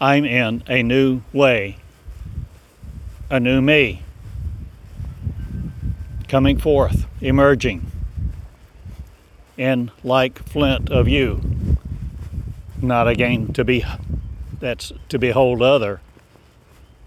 I'm 0.00 0.26
in 0.26 0.62
a 0.68 0.82
new 0.82 1.22
way, 1.32 1.78
a 3.30 3.40
new 3.40 3.62
me, 3.62 4.02
coming 6.28 6.58
forth, 6.58 7.06
emerging. 7.20 7.90
In 9.56 9.90
like 10.04 10.46
flint 10.46 10.90
of 10.90 11.08
you, 11.08 11.40
not 12.82 13.08
again 13.08 13.54
to 13.54 13.64
be 13.64 13.86
that's 14.60 14.92
to 15.08 15.18
behold 15.18 15.62
other. 15.62 16.00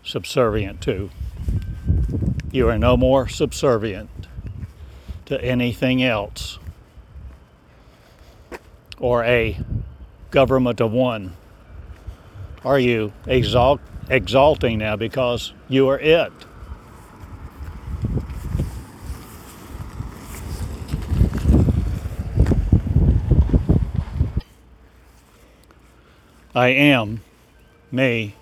Subservient 0.04 0.82
to. 0.82 1.12
You 2.52 2.68
are 2.70 2.80
no 2.80 2.98
more 2.98 3.28
subservient 3.28 4.10
to 5.26 5.44
anything 5.44 6.02
else. 6.02 6.58
Or 8.98 9.24
a 9.24 9.60
government 10.32 10.82
of 10.82 10.92
one. 10.92 11.36
Are 12.66 12.80
you 12.80 13.14
exalt, 13.26 13.80
exalting 14.10 14.80
now 14.80 14.96
because 14.96 15.54
you 15.70 15.88
are 15.88 16.00
it? 16.00 16.34
I 26.54 26.70
am 26.70 27.22
me, 27.92 28.36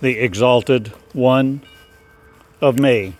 the 0.00 0.18
exalted 0.18 0.88
one 1.12 1.62
of 2.60 2.78
me, 2.78 3.16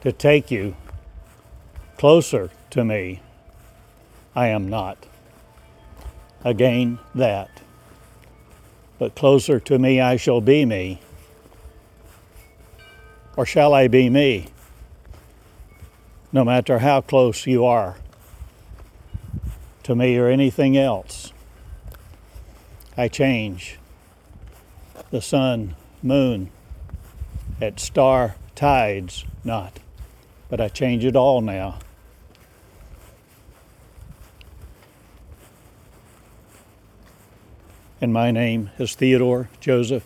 to 0.00 0.12
take 0.12 0.50
you 0.50 0.74
closer 1.98 2.50
to 2.70 2.84
me. 2.84 3.20
I 4.34 4.48
am 4.48 4.70
not. 4.70 5.06
Again, 6.44 6.98
that. 7.14 7.61
But 9.02 9.16
closer 9.16 9.58
to 9.58 9.80
me 9.80 10.00
I 10.00 10.14
shall 10.14 10.40
be 10.40 10.64
me. 10.64 11.00
Or 13.36 13.44
shall 13.44 13.74
I 13.74 13.88
be 13.88 14.08
me? 14.08 14.46
No 16.30 16.44
matter 16.44 16.78
how 16.78 17.00
close 17.00 17.44
you 17.44 17.64
are 17.64 17.96
to 19.82 19.96
me 19.96 20.16
or 20.16 20.28
anything 20.28 20.76
else. 20.76 21.32
I 22.96 23.08
change 23.08 23.76
the 25.10 25.20
sun, 25.20 25.74
moon, 26.00 26.52
at 27.60 27.80
star 27.80 28.36
tides, 28.54 29.24
not, 29.42 29.80
but 30.48 30.60
I 30.60 30.68
change 30.68 31.04
it 31.04 31.16
all 31.16 31.40
now. 31.40 31.80
And 38.02 38.12
my 38.12 38.32
name 38.32 38.72
is 38.80 38.96
Theodore 38.96 39.48
Joseph, 39.60 40.04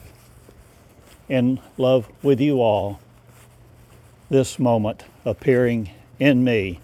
in 1.30 1.60
love 1.78 2.06
with 2.22 2.42
you 2.42 2.60
all. 2.60 3.00
This 4.28 4.58
moment 4.58 5.04
appearing 5.24 5.88
in 6.18 6.44
me, 6.44 6.80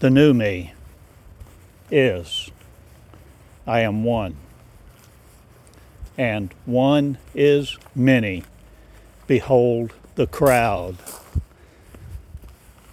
the 0.00 0.10
new 0.10 0.34
me, 0.34 0.72
is 1.92 2.50
I 3.68 3.82
am 3.82 4.02
one. 4.02 4.34
And 6.18 6.52
one 6.66 7.18
is 7.36 7.78
many. 7.94 8.42
Behold 9.28 9.92
the 10.16 10.26
crowd 10.26 10.96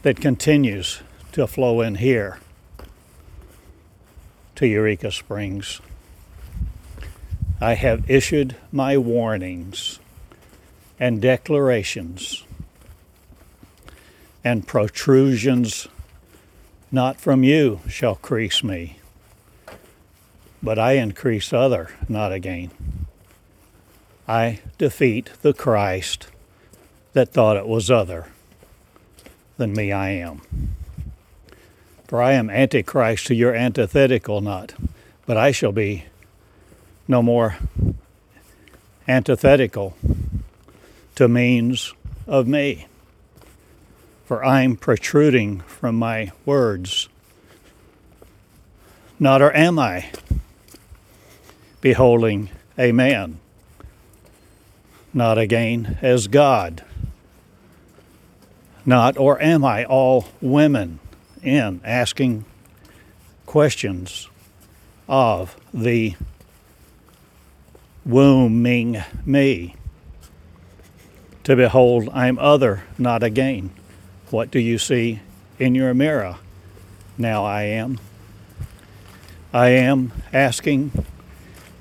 that 0.04 0.22
continues 0.22 1.02
to 1.32 1.48
flow 1.48 1.82
in 1.82 1.96
here 1.96 2.38
to 4.54 4.68
Eureka 4.68 5.12
Springs. 5.12 5.82
I 7.62 7.76
have 7.76 8.10
issued 8.10 8.56
my 8.72 8.98
warnings 8.98 10.00
and 11.00 11.22
declarations 11.22 12.44
and 14.44 14.68
protrusions 14.68 15.88
not 16.92 17.22
from 17.22 17.44
you 17.44 17.80
shall 17.88 18.16
crease 18.16 18.64
me 18.64 18.98
but 20.64 20.78
I 20.78 20.94
increase 20.94 21.54
other, 21.54 21.90
not 22.08 22.32
again. 22.32 22.72
I 24.28 24.60
defeat 24.78 25.32
the 25.42 25.54
Christ 25.54 26.28
that 27.14 27.30
thought 27.30 27.58
it 27.58 27.68
was 27.68 27.90
other 27.90 28.28
than 29.58 29.74
me 29.74 29.92
I 29.92 30.10
am. 30.10 30.42
For 32.08 32.22
I 32.22 32.34
am 32.34 32.50
antichrist 32.50 33.28
to 33.28 33.36
your 33.36 33.56
antithetical 33.56 34.42
not, 34.42 34.74
but 35.26 35.38
I 35.38 35.52
shall 35.52 35.72
be 35.72 36.06
no 37.08 37.22
more 37.22 37.58
antithetical 39.08 39.96
to 41.16 41.28
means 41.28 41.94
of 42.28 42.48
me. 42.48 42.88
For 44.26 44.46
I'm 44.46 44.78
protruding 44.78 45.60
from 45.62 45.96
my 45.96 46.32
words. 46.46 47.10
Not 49.20 49.42
or 49.42 49.54
am 49.56 49.78
I? 49.78 50.10
beholding 51.82 52.50
a 52.78 52.92
man, 52.92 53.40
not 55.14 55.38
again 55.38 55.98
as 56.02 56.28
God. 56.28 56.86
Not, 58.86 59.18
or 59.18 59.40
am 59.42 59.66
I 59.66 59.86
all 59.86 60.28
women 60.42 61.00
in 61.44 61.82
asking 61.84 62.46
questions 63.46 64.30
of 65.08 65.56
the 65.74 66.16
wombing 68.06 69.04
me? 69.26 69.76
To 71.44 71.56
behold, 71.56 72.10
I'm 72.14 72.38
other, 72.40 72.84
not 72.98 73.24
again. 73.24 73.72
What 74.30 74.52
do 74.52 74.60
you 74.60 74.78
see 74.78 75.20
in 75.60 75.76
your 75.76 75.94
mirror? 75.94 76.38
Now 77.18 77.44
I 77.44 77.64
am. 77.64 78.00
I 79.54 79.70
am 79.70 80.14
asking 80.32 81.06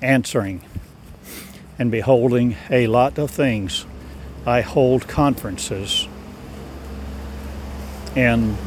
answering 0.01 0.61
and 1.79 1.89
beholding 1.89 2.57
a 2.69 2.87
lot 2.87 3.17
of 3.17 3.31
things. 3.31 3.85
I 4.45 4.61
hold 4.61 5.07
conferences 5.07 6.07
in 8.15 8.57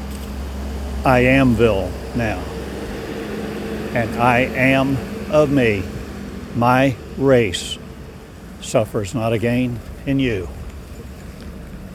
I 1.04 1.22
amville 1.24 1.90
now. 2.16 2.38
And 3.94 4.20
I 4.20 4.38
am 4.40 4.96
of 5.30 5.50
me. 5.50 5.82
My 6.56 6.96
race 7.16 7.78
suffers 8.60 9.14
not 9.14 9.32
again 9.32 9.80
in 10.06 10.18
you. 10.18 10.48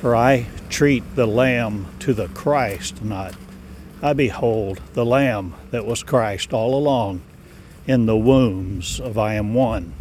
For 0.01 0.15
I 0.15 0.47
treat 0.69 1.03
the 1.15 1.25
Lamb 1.25 1.87
to 1.99 2.13
the 2.13 2.27
Christ 2.29 3.03
not. 3.03 3.35
I 4.01 4.13
behold 4.13 4.79
the 4.93 5.05
Lamb 5.05 5.55
that 5.71 5.85
was 5.85 6.03
Christ 6.03 6.53
all 6.53 6.75
along 6.75 7.21
in 7.85 8.05
the 8.05 8.15
wombs 8.15 8.99
of 8.99 9.17
I 9.17 9.33
am 9.33 9.53
one. 9.53 9.93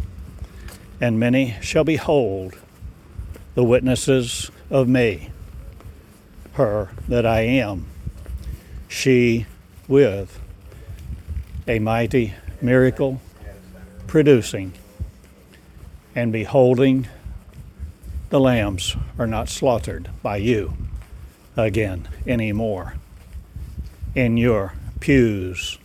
And 1.01 1.19
many 1.19 1.55
shall 1.61 1.83
behold 1.83 2.55
the 3.55 3.63
witnesses 3.63 4.51
of 4.69 4.87
me, 4.87 5.31
her 6.53 6.89
that 7.07 7.25
I 7.25 7.41
am, 7.41 7.87
she 8.87 9.47
with 9.87 10.39
a 11.67 11.79
mighty 11.79 12.33
miracle 12.61 13.21
producing, 14.07 14.73
and 16.15 16.31
beholding 16.31 17.07
the 18.29 18.39
lambs 18.39 18.95
are 19.17 19.27
not 19.27 19.49
slaughtered 19.49 20.09
by 20.21 20.37
you 20.37 20.73
again 21.57 22.07
anymore 22.27 22.95
in 24.15 24.37
your 24.37 24.73
pews 24.99 25.77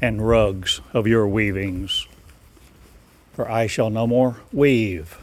and 0.00 0.26
rugs 0.26 0.80
of 0.92 1.06
your 1.06 1.26
weavings. 1.26 2.06
For 3.34 3.50
I 3.50 3.66
shall 3.66 3.88
no 3.88 4.06
more 4.06 4.38
weave 4.52 5.18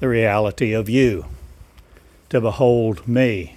the 0.00 0.08
reality 0.08 0.72
of 0.72 0.88
you 0.88 1.26
to 2.28 2.40
behold 2.40 3.06
me 3.08 3.56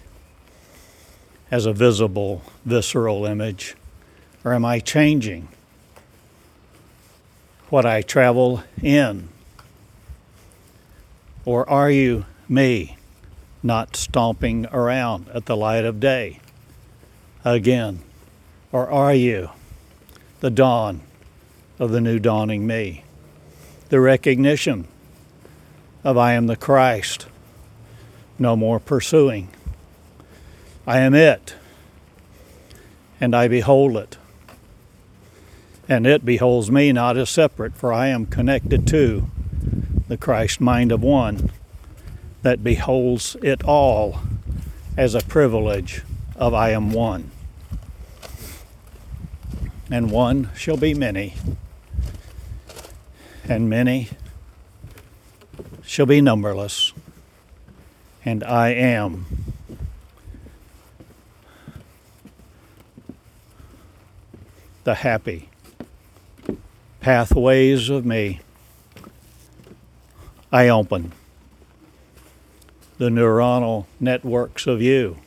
as 1.51 1.65
a 1.65 1.73
visible, 1.73 2.41
visceral 2.65 3.25
image? 3.25 3.75
Or 4.43 4.53
am 4.53 4.63
I 4.63 4.79
changing 4.79 5.49
what 7.71 7.87
I 7.87 8.03
travel 8.03 8.63
in? 8.83 9.29
Or 11.43 11.67
are 11.67 11.89
you 11.89 12.27
me, 12.47 12.97
not 13.63 13.95
stomping 13.95 14.67
around 14.67 15.27
at 15.29 15.47
the 15.47 15.57
light 15.57 15.85
of 15.85 15.99
day 15.99 16.39
again? 17.43 18.01
Or 18.71 18.87
are 18.87 19.15
you? 19.15 19.49
the 20.41 20.49
dawn 20.49 21.01
of 21.77 21.91
the 21.91 22.01
new 22.01 22.19
dawning 22.19 22.65
me, 22.65 23.03
the 23.89 23.99
recognition 23.99 24.87
of 26.03 26.17
I 26.17 26.33
am 26.33 26.47
the 26.47 26.55
Christ, 26.55 27.27
no 28.39 28.55
more 28.55 28.79
pursuing. 28.79 29.49
I 30.87 30.99
am 30.99 31.13
it, 31.13 31.53
and 33.19 33.35
I 33.35 33.47
behold 33.47 33.95
it. 33.97 34.17
And 35.91 36.07
it 36.07 36.23
beholds 36.23 36.71
me 36.71 36.93
not 36.93 37.17
as 37.17 37.29
separate, 37.29 37.75
for 37.75 37.91
I 37.91 38.07
am 38.07 38.25
connected 38.25 38.87
to 38.87 39.29
the 40.07 40.15
Christ 40.15 40.61
mind 40.61 40.89
of 40.89 41.03
one 41.03 41.51
that 42.43 42.63
beholds 42.63 43.35
it 43.43 43.61
all 43.65 44.21
as 44.95 45.15
a 45.15 45.19
privilege 45.19 46.03
of 46.37 46.53
I 46.53 46.69
am 46.69 46.93
one. 46.93 47.29
And 49.89 50.11
one 50.11 50.49
shall 50.55 50.77
be 50.77 50.93
many, 50.93 51.33
and 53.43 53.69
many 53.69 54.11
shall 55.83 56.05
be 56.05 56.21
numberless, 56.21 56.93
and 58.23 58.45
I 58.45 58.69
am. 58.69 59.25
The 64.85 64.95
happy 64.95 65.49
pathways 67.01 67.89
of 67.89 68.05
me. 68.05 68.39
I 70.51 70.69
open 70.69 71.11
the 72.99 73.09
neuronal 73.09 73.87
networks 73.99 74.67
of 74.67 74.83
you. 74.83 75.17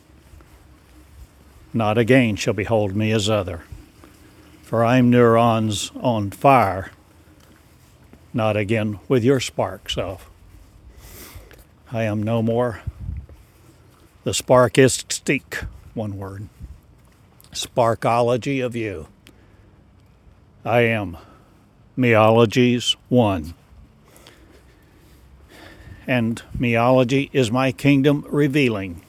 Not 1.72 1.98
again 1.98 2.36
shall 2.36 2.54
behold 2.54 2.94
me 2.94 3.10
as 3.10 3.28
other, 3.28 3.64
for 4.62 4.84
I 4.84 4.98
am 4.98 5.10
neurons 5.10 5.90
on 5.96 6.30
fire, 6.30 6.92
not 8.32 8.56
again 8.56 9.00
with 9.08 9.24
your 9.24 9.40
sparks 9.40 9.98
of. 9.98 10.30
I 11.90 12.04
am 12.04 12.22
no 12.22 12.40
more 12.40 12.82
the 14.22 14.30
sparkistic, 14.30 15.66
one 15.94 16.16
word, 16.16 16.48
sparkology 17.52 18.64
of 18.64 18.76
you. 18.76 19.08
I 20.64 20.82
am 20.82 21.18
meologies 21.96 22.96
one 23.08 23.54
and 26.06 26.42
meology 26.56 27.30
is 27.32 27.50
my 27.50 27.72
kingdom 27.72 28.24
revealing 28.28 29.02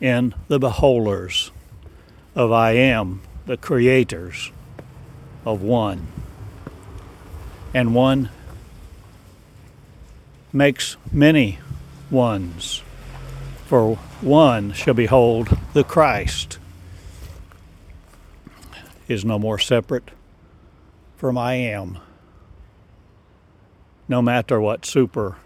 in 0.00 0.34
the 0.48 0.58
beholders 0.58 1.50
of 2.34 2.52
I 2.52 2.72
am, 2.72 3.20
the 3.46 3.56
creators 3.56 4.50
of 5.44 5.62
one. 5.62 6.06
And 7.74 7.94
one 7.94 8.30
makes 10.52 10.96
many 11.12 11.58
ones, 12.10 12.82
for 13.66 13.96
one 14.20 14.72
shall 14.72 14.94
behold 14.94 15.56
the 15.74 15.84
Christ, 15.84 16.58
is 19.06 19.24
no 19.24 19.38
more 19.38 19.58
separate 19.58 20.10
from 21.18 21.36
I 21.36 21.54
am, 21.54 21.98
no 24.06 24.22
matter 24.22 24.60
what 24.60 24.86
super 24.86 25.36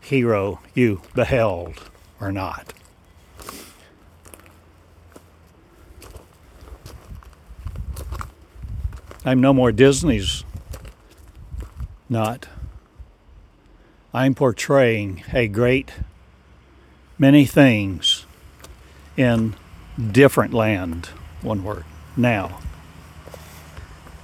hero 0.00 0.60
you 0.74 1.02
beheld 1.14 1.74
or 2.18 2.32
not. 2.32 2.72
I'm 9.26 9.42
no 9.42 9.52
more 9.52 9.72
Disney's 9.72 10.42
not. 12.08 12.48
I'm 14.14 14.34
portraying 14.34 15.22
a 15.34 15.48
great 15.48 15.92
many 17.18 17.44
things 17.44 18.24
in 19.18 19.54
different 20.10 20.54
land, 20.54 21.06
one 21.42 21.62
word, 21.62 21.84
now. 22.16 22.58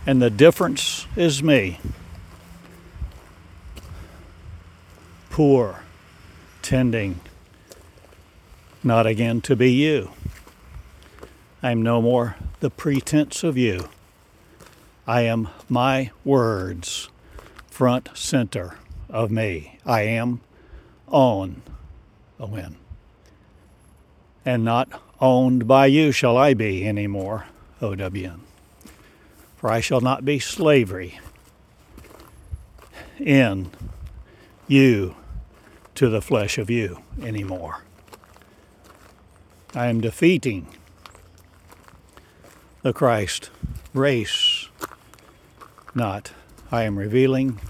And 0.08 0.20
the 0.20 0.30
difference 0.30 1.06
is 1.14 1.42
me. 1.42 1.78
poor, 5.38 5.84
tending, 6.62 7.20
not 8.82 9.06
again 9.06 9.40
to 9.40 9.54
be 9.54 9.70
you. 9.70 10.10
I 11.62 11.70
am 11.70 11.80
no 11.80 12.02
more 12.02 12.34
the 12.58 12.70
pretense 12.70 13.44
of 13.44 13.56
you. 13.56 13.88
I 15.06 15.20
am 15.20 15.46
my 15.68 16.10
words, 16.24 17.08
front 17.70 18.08
center 18.14 18.78
of 19.08 19.30
me. 19.30 19.78
I 19.86 20.00
am 20.00 20.40
on 21.06 21.62
a 22.40 22.46
win. 22.46 22.74
And 24.44 24.64
not 24.64 24.88
owned 25.20 25.68
by 25.68 25.86
you 25.86 26.10
shall 26.10 26.36
I 26.36 26.52
be 26.52 26.84
any 26.84 27.06
more, 27.06 27.46
OWN. 27.80 28.47
For 29.58 29.70
I 29.70 29.80
shall 29.80 30.00
not 30.00 30.24
be 30.24 30.38
slavery 30.38 31.18
in 33.18 33.70
you 34.68 35.16
to 35.96 36.08
the 36.08 36.22
flesh 36.22 36.58
of 36.58 36.70
you 36.70 37.02
anymore. 37.20 37.82
I 39.74 39.86
am 39.86 40.00
defeating 40.00 40.68
the 42.82 42.92
Christ 42.92 43.50
race, 43.92 44.68
not 45.94 46.32
I 46.70 46.84
am 46.84 46.96
revealing, 46.98 47.60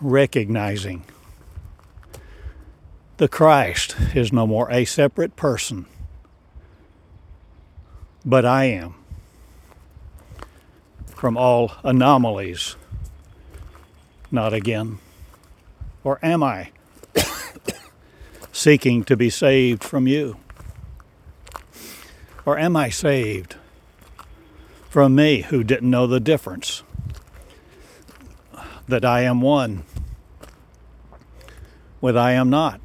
recognizing 0.00 1.04
the 3.16 3.28
Christ 3.28 3.96
is 4.14 4.32
no 4.32 4.46
more 4.46 4.70
a 4.70 4.84
separate 4.84 5.36
person, 5.36 5.86
but 8.24 8.44
I 8.44 8.64
am 8.64 8.94
from 11.20 11.36
all 11.36 11.72
anomalies, 11.84 12.76
not 14.30 14.54
again. 14.54 14.98
Or 16.02 16.18
am 16.22 16.42
I? 16.42 16.70
seeking 18.52 19.04
to 19.04 19.18
be 19.18 19.28
saved 19.28 19.84
from 19.84 20.06
you? 20.06 20.38
Or 22.46 22.58
am 22.58 22.74
I 22.74 22.88
saved 22.88 23.56
from 24.88 25.14
me 25.14 25.42
who 25.42 25.62
didn't 25.62 25.90
know 25.90 26.06
the 26.06 26.20
difference? 26.20 26.82
That 28.88 29.04
I 29.04 29.20
am 29.20 29.42
one 29.42 29.84
with 32.00 32.16
I 32.16 32.32
am 32.32 32.48
not. 32.48 32.80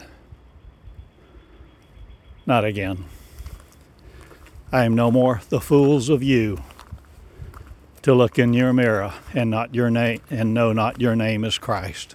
Not 2.46 2.66
again. 2.66 3.06
I 4.74 4.84
am 4.84 4.94
no 4.94 5.10
more 5.10 5.40
the 5.48 5.62
fools 5.62 6.10
of 6.10 6.22
you 6.22 6.62
to 8.06 8.14
look 8.14 8.38
in 8.38 8.54
your 8.54 8.72
mirror 8.72 9.12
and 9.34 9.50
not 9.50 9.74
your 9.74 9.90
name 9.90 10.22
and 10.30 10.54
know 10.54 10.72
not 10.72 11.02
your 11.02 11.16
name 11.16 11.44
is 11.44 11.58
Christ. 11.58 12.14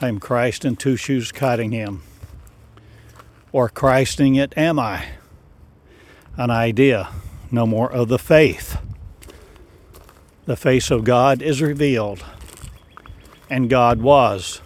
I 0.00 0.06
am 0.06 0.20
Christ 0.20 0.64
in 0.64 0.76
two 0.76 0.94
shoes 0.94 1.32
Cottingham. 1.32 2.04
Or 3.50 3.68
Christing 3.68 4.36
it 4.36 4.56
am 4.56 4.78
I? 4.78 5.06
An 6.36 6.52
idea, 6.52 7.08
no 7.50 7.66
more 7.66 7.90
of 7.90 8.06
the 8.06 8.18
faith. 8.18 8.78
The 10.44 10.54
face 10.54 10.92
of 10.92 11.02
God 11.02 11.42
is 11.42 11.60
revealed, 11.60 12.24
and 13.50 13.68
God 13.68 14.00
was 14.00 14.62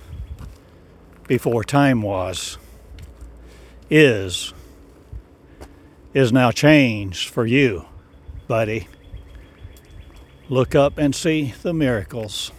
before 1.27 1.65
time 1.65 2.03
was, 2.03 2.59
is, 3.89 4.53
is 6.13 6.31
now 6.31 6.51
changed 6.51 7.31
for 7.31 7.47
you, 7.47 7.87
buddy. 8.47 8.87
Look 10.53 10.75
up 10.75 10.99
and 10.99 11.15
see 11.15 11.55
the 11.63 11.73
miracles. 11.73 12.53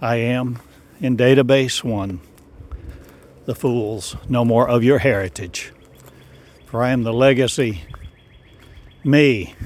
I 0.00 0.14
am 0.14 0.60
in 1.00 1.16
database 1.16 1.82
one. 1.82 2.20
The 3.46 3.56
fools 3.56 4.14
no 4.28 4.44
more 4.44 4.68
of 4.68 4.84
your 4.84 5.00
heritage 5.00 5.72
for 6.66 6.84
i 6.84 6.90
am 6.90 7.02
the 7.02 7.12
legacy. 7.12 7.82
Me. 9.02 9.56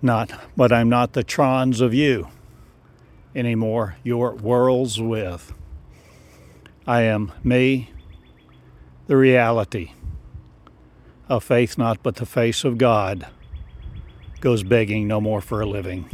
Not 0.00 0.32
but 0.56 0.72
i'm 0.72 0.88
not 0.88 1.12
the 1.12 1.22
trons 1.22 1.82
of 1.82 1.92
you 1.92 2.28
anymore 3.36 3.96
your 4.02 4.34
worlds 4.36 4.98
with. 4.98 5.52
I 6.86 7.02
am 7.02 7.30
me 7.44 7.90
the 9.06 9.18
reality. 9.18 9.92
Of 11.28 11.44
faith 11.44 11.76
not 11.76 12.02
but 12.02 12.16
the 12.16 12.24
face 12.24 12.64
of 12.64 12.78
god 12.78 13.28
goes 14.42 14.62
begging 14.62 15.08
no 15.08 15.20
more 15.20 15.40
for 15.40 15.62
a 15.62 15.66
living 15.66 16.04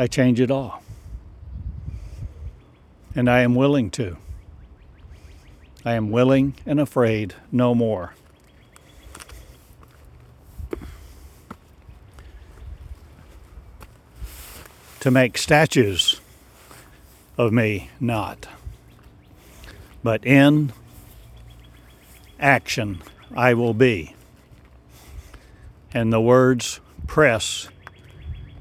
I 0.00 0.06
change 0.06 0.40
it 0.40 0.48
all. 0.48 0.80
And 3.16 3.28
I 3.28 3.40
am 3.40 3.56
willing 3.56 3.90
to. 3.90 4.16
I 5.84 5.94
am 5.94 6.12
willing 6.12 6.54
and 6.64 6.78
afraid 6.78 7.34
no 7.50 7.74
more. 7.74 8.14
To 15.00 15.10
make 15.10 15.36
statues 15.36 16.20
of 17.36 17.52
me 17.52 17.90
not. 17.98 18.46
but 20.02 20.24
in 20.24 20.72
action 22.38 23.02
I 23.36 23.54
will 23.54 23.74
be. 23.74 24.14
And 25.92 26.12
the 26.12 26.20
words 26.20 26.80
press 27.06 27.68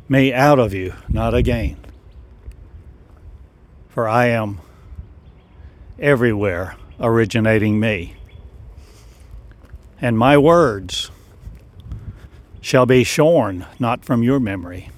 me 0.10 0.34
out 0.34 0.60
of 0.60 0.74
you, 0.74 0.94
not 1.10 1.34
again. 1.34 1.78
For 3.90 4.08
I 4.08 4.28
am 4.28 4.60
everywhere 6.00 6.76
originating 7.00 7.80
me. 7.80 8.16
And 10.00 10.18
my 10.18 10.38
words 10.38 11.10
shall 12.62 12.86
be 12.86 13.04
shorn 13.04 13.66
not 13.80 14.06
from 14.06 14.24
your 14.24 14.40
memory, 14.40 14.90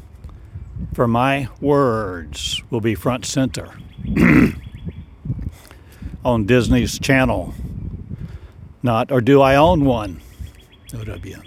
for 0.94 1.08
my 1.08 1.48
words 1.62 2.62
will 2.70 2.82
be 2.82 2.96
front 2.96 3.26
center 3.26 3.70
on 6.26 6.46
Disney's 6.46 7.00
channel. 7.00 7.54
Not, 8.82 9.12
or 9.12 9.20
do 9.20 9.42
I 9.42 9.56
own 9.56 9.84
one? 9.84 10.22
OWN. 10.94 11.44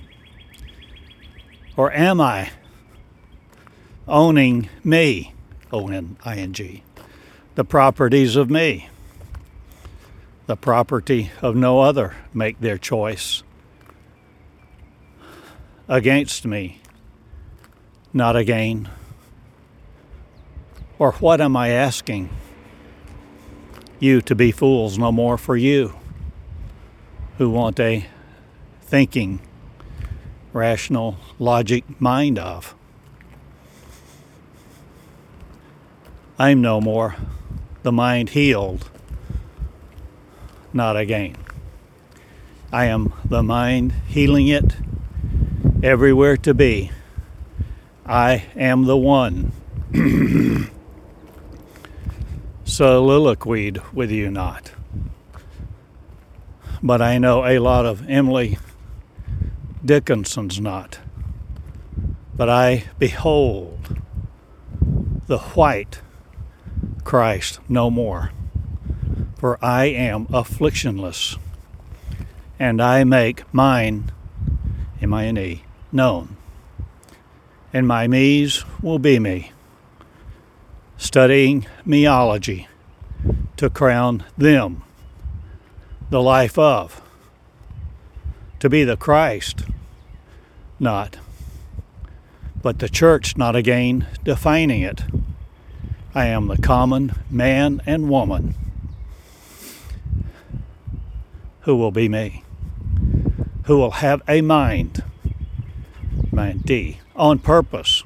Or 1.76 1.92
am 1.92 2.20
I 2.20 2.50
owning 4.06 4.68
me? 4.84 5.34
O 5.72 5.88
N 5.88 6.18
I 6.24 6.36
N 6.36 6.52
G. 6.52 6.84
The 7.54 7.64
properties 7.64 8.36
of 8.36 8.50
me. 8.50 8.88
The 10.46 10.56
property 10.56 11.30
of 11.40 11.56
no 11.56 11.80
other 11.80 12.14
make 12.34 12.60
their 12.60 12.76
choice 12.76 13.42
against 15.88 16.44
me, 16.44 16.80
not 18.12 18.36
again. 18.36 18.90
Or 20.98 21.12
what 21.12 21.40
am 21.40 21.56
I 21.56 21.68
asking? 21.68 22.28
You 23.98 24.20
to 24.22 24.34
be 24.34 24.52
fools 24.52 24.98
no 24.98 25.12
more 25.12 25.38
for 25.38 25.56
you 25.56 25.94
who 27.38 27.50
want 27.50 27.80
a 27.80 28.06
thinking, 28.82 29.40
rational, 30.52 31.16
logic 31.38 31.84
mind 32.00 32.38
of. 32.38 32.74
I'm 36.38 36.60
no 36.60 36.80
more 36.80 37.16
the 37.82 37.92
mind 37.92 38.30
healed, 38.30 38.88
not 40.72 40.96
again. 40.96 41.36
I 42.72 42.86
am 42.86 43.12
the 43.24 43.42
mind 43.42 43.92
healing 44.06 44.48
it 44.48 44.76
everywhere 45.82 46.36
to 46.38 46.54
be. 46.54 46.90
I 48.06 48.44
am 48.56 48.84
the 48.84 48.96
one. 48.96 49.52
Soliloquied 52.64 53.82
with 53.92 54.10
you 54.10 54.30
not. 54.30 54.72
But 56.82 57.00
I 57.00 57.18
know 57.18 57.44
a 57.44 57.60
lot 57.60 57.86
of 57.86 58.08
Emily 58.08 58.58
Dickinson's 59.84 60.60
not. 60.60 60.98
But 62.34 62.48
I 62.48 62.84
behold 62.98 64.00
the 65.26 65.38
white 65.38 66.00
Christ 67.04 67.60
no 67.68 67.90
more. 67.90 68.32
For 69.36 69.58
I 69.64 69.86
am 69.86 70.26
afflictionless, 70.26 71.36
and 72.58 72.80
I 72.80 73.02
make 73.02 73.52
mine, 73.52 74.12
M 75.00 75.12
I 75.12 75.26
N 75.26 75.38
E, 75.38 75.64
known. 75.90 76.36
And 77.72 77.88
my 77.88 78.06
me's 78.06 78.64
will 78.80 79.00
be 79.00 79.18
me, 79.18 79.50
studying 80.96 81.66
meology 81.86 82.66
to 83.56 83.68
crown 83.68 84.24
them 84.38 84.84
the 86.12 86.22
life 86.22 86.58
of, 86.58 87.00
to 88.60 88.68
be 88.68 88.84
the 88.84 88.98
Christ, 88.98 89.64
not, 90.78 91.16
but 92.60 92.80
the 92.80 92.88
church 92.90 93.38
not 93.38 93.56
again 93.56 94.06
defining 94.22 94.82
it. 94.82 95.04
I 96.14 96.26
am 96.26 96.48
the 96.48 96.58
common 96.58 97.14
man 97.30 97.80
and 97.86 98.10
woman. 98.10 98.54
Who 101.62 101.76
will 101.76 101.90
be 101.90 102.10
me, 102.10 102.44
who 103.64 103.78
will 103.78 103.92
have 103.92 104.20
a 104.28 104.42
mind, 104.42 105.02
mind 106.30 106.66
D, 106.66 106.98
on 107.16 107.38
purpose, 107.38 108.02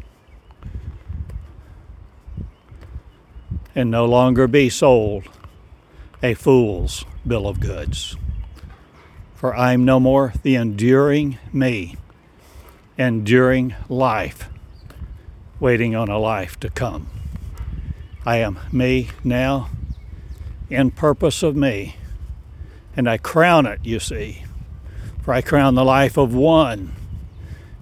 and 3.75 3.91
no 3.91 4.05
longer 4.05 4.47
be 4.47 4.71
sold 4.71 5.25
a 6.23 6.35
fool's 6.35 7.05
bill 7.27 7.49
of 7.49 7.61
goods. 7.61 8.17
For 9.35 9.55
I 9.55 9.73
am 9.73 9.85
no 9.85 10.01
more 10.01 10.33
the 10.43 10.55
enduring 10.55 11.39
me, 11.53 11.97
enduring 12.97 13.75
life, 13.89 14.49
waiting 15.61 15.95
on 15.95 16.09
a 16.09 16.19
life 16.19 16.59
to 16.61 16.71
come. 16.71 17.09
I 18.25 18.39
am 18.39 18.59
me 18.73 19.11
now 19.23 19.71
in 20.71 20.91
purpose 20.91 21.43
of 21.43 21.57
me. 21.57 21.97
And 22.97 23.09
I 23.09 23.19
crown 23.19 23.67
it, 23.67 23.81
you 23.85 24.01
see. 24.01 24.45
For 25.23 25.35
I 25.35 25.43
crown 25.43 25.75
the 25.75 25.85
life 25.85 26.17
of 26.17 26.35
one 26.35 26.93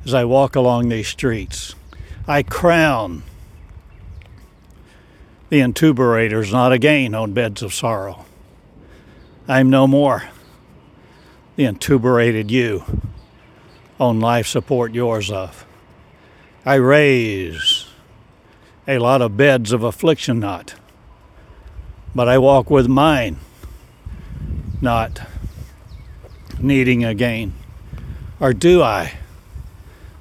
as 0.05 0.13
I 0.13 0.25
walk 0.25 0.57
along 0.57 0.89
these 0.89 1.09
streets. 1.09 1.75
I 2.27 2.43
crown 2.43 3.23
the 5.51 5.61
intuberators 5.61 6.53
not 6.53 6.73
again 6.73 7.15
on 7.15 7.33
beds 7.33 7.63
of 7.63 7.73
sorrow. 7.73 8.24
I'm 9.47 9.69
no 9.69 9.87
more 9.87 10.25
the 11.57 11.65
intuberated 11.65 12.51
you 12.51 12.85
on 14.01 14.21
life 14.21 14.47
support 14.47 14.95
yours 14.95 15.31
of. 15.31 15.67
I 16.65 16.77
raise 16.77 17.87
a 18.89 18.99
lot 18.99 19.23
of 19.23 19.37
beds 19.37 19.73
of 19.73 19.83
affliction 19.83 20.41
not. 20.41 20.75
But 22.15 22.29
I 22.29 22.39
walk 22.39 22.71
with 22.71 22.87
mine, 22.87 23.39
not 24.81 25.21
needing 26.59 27.05
again. 27.05 27.55
Or 28.41 28.53
do 28.53 28.83
I? 28.83 29.19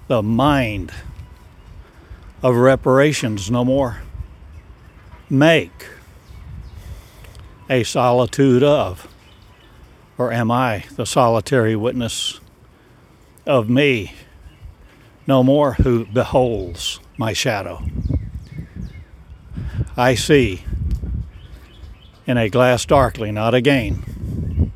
The 0.07 0.21
mind 0.21 0.91
of 2.41 2.55
reparations 2.55 3.49
no 3.49 3.63
more. 3.63 4.01
Make 5.29 5.87
a 7.69 7.83
solitude 7.83 8.63
of. 8.63 9.07
Or 10.17 10.31
am 10.31 10.51
I 10.51 10.85
the 10.95 11.05
solitary 11.05 11.75
witness 11.75 12.39
of 13.45 13.69
me 13.69 14.13
no 15.25 15.43
more 15.43 15.73
who 15.73 16.05
beholds 16.05 16.99
my 17.17 17.33
shadow? 17.33 17.83
I 19.97 20.15
see 20.15 20.63
in 22.25 22.37
a 22.37 22.49
glass 22.49 22.85
darkly, 22.85 23.31
not 23.31 23.53
again. 23.53 24.71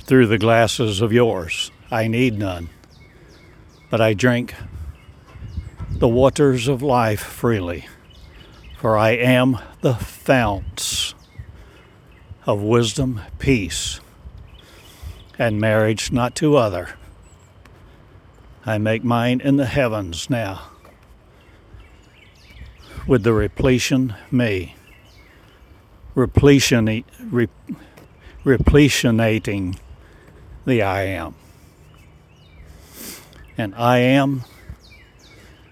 Through 0.00 0.26
the 0.26 0.38
glasses 0.38 1.00
of 1.00 1.12
yours, 1.12 1.70
I 1.90 2.06
need 2.08 2.38
none, 2.38 2.70
but 3.88 4.00
I 4.00 4.14
drink 4.14 4.54
the 5.90 6.08
waters 6.08 6.68
of 6.68 6.82
life 6.82 7.20
freely, 7.20 7.86
for 8.78 8.98
I 8.98 9.10
am 9.10 9.58
the 9.80 9.94
founts 9.94 11.14
of 12.46 12.62
wisdom, 12.62 13.20
peace, 13.38 14.00
and 15.38 15.60
marriage 15.60 16.12
not 16.12 16.34
to 16.36 16.56
other. 16.56 16.90
I 18.64 18.78
make 18.78 19.04
mine 19.04 19.40
in 19.40 19.56
the 19.56 19.66
heavens 19.66 20.30
now 20.30 20.70
with 23.06 23.22
the 23.22 23.32
repletion 23.32 24.14
me. 24.30 24.76
Repletion, 26.14 27.04
re, 27.30 27.48
repletionating 28.44 29.78
the 30.66 30.82
I 30.82 31.02
am. 31.02 31.34
And 33.56 33.74
I 33.74 33.98
am 33.98 34.44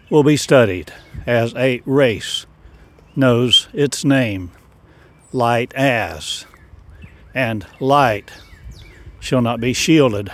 will 0.09 0.23
be 0.25 0.37
studied 0.37 0.93
as 1.27 1.55
a 1.55 1.83
race 1.85 2.47
knows 3.15 3.69
its 3.73 4.05
name, 4.05 4.51
light 5.33 5.73
as, 5.75 6.47
and 7.35 7.67
light 7.79 8.31
shall 9.21 9.43
not 9.43 9.61
be 9.61 9.73
shielded 9.73 10.31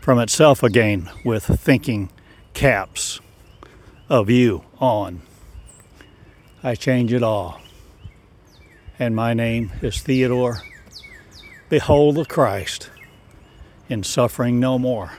from 0.00 0.18
itself 0.18 0.62
again 0.62 1.10
with 1.24 1.44
thinking 1.44 2.10
caps 2.54 3.20
of 4.08 4.30
you 4.30 4.64
on. 4.78 5.20
I 6.62 6.74
change 6.74 7.12
it 7.12 7.22
all. 7.22 7.60
And 8.98 9.14
my 9.14 9.34
name 9.34 9.72
is 9.82 10.00
Theodore. 10.00 10.62
Behold 11.68 12.14
the 12.14 12.24
Christ 12.24 12.90
in 13.88 14.02
suffering 14.02 14.58
no 14.58 14.78
more. 14.78 15.12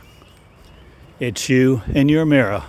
It's 1.19 1.49
you 1.49 1.83
in 1.93 2.09
your 2.09 2.25
mirror 2.25 2.63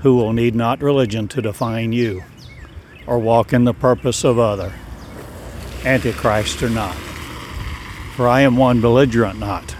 who 0.00 0.16
will 0.16 0.32
need 0.32 0.54
not 0.54 0.82
religion 0.82 1.26
to 1.28 1.42
define 1.42 1.92
you 1.92 2.22
or 3.06 3.18
walk 3.18 3.52
in 3.52 3.64
the 3.64 3.74
purpose 3.74 4.24
of 4.24 4.38
other. 4.38 4.72
Antichrist 5.88 6.62
or 6.62 6.68
not. 6.68 6.94
For 8.14 8.28
I 8.28 8.42
am 8.42 8.58
one 8.58 8.82
belligerent 8.82 9.38
not. 9.38 9.74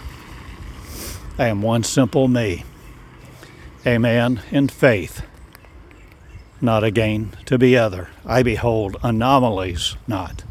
I 1.37 1.49
am 1.49 1.61
one 1.61 1.83
simple 1.83 2.29
me, 2.29 2.65
a 3.85 3.99
man 3.99 4.41
in 4.51 4.69
faith, 4.69 5.21
not 6.63 6.83
again 6.83 7.37
to 7.45 7.59
be 7.59 7.77
other. 7.77 8.09
I 8.25 8.43
behold 8.43 8.97
anomalies 9.03 9.97
not. 10.07 10.45